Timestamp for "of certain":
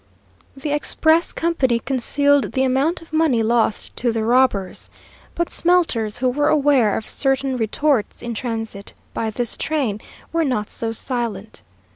6.97-7.55